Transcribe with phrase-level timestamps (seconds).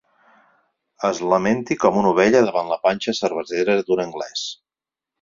[1.09, 4.51] Es lamenti com una ovella davant la panxa cervesera d'un anglès.